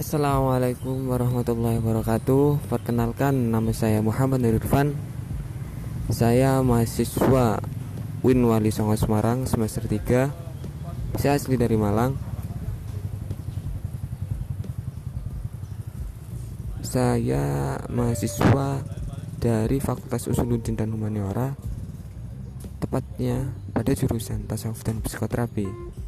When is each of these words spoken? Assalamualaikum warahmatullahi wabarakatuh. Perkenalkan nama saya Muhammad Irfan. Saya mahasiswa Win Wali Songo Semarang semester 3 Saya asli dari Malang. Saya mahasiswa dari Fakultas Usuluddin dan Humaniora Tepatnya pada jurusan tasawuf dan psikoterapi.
Assalamualaikum 0.00 1.12
warahmatullahi 1.12 1.76
wabarakatuh. 1.76 2.72
Perkenalkan 2.72 3.52
nama 3.52 3.68
saya 3.76 4.00
Muhammad 4.00 4.40
Irfan. 4.48 4.96
Saya 6.08 6.64
mahasiswa 6.64 7.60
Win 8.24 8.40
Wali 8.48 8.72
Songo 8.72 8.96
Semarang 8.96 9.44
semester 9.44 9.84
3 9.84 11.20
Saya 11.20 11.36
asli 11.36 11.60
dari 11.60 11.76
Malang. 11.76 12.16
Saya 16.80 17.76
mahasiswa 17.92 18.80
dari 19.36 19.84
Fakultas 19.84 20.24
Usuluddin 20.32 20.80
dan 20.80 20.96
Humaniora 20.96 21.52
Tepatnya 22.80 23.52
pada 23.76 23.92
jurusan 23.92 24.48
tasawuf 24.48 24.80
dan 24.80 25.04
psikoterapi. 25.04 25.99